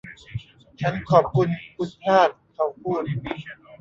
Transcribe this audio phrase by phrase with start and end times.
[0.81, 1.47] ฉันขอบคุณ
[1.77, 3.01] คุณพลาด เขาพูด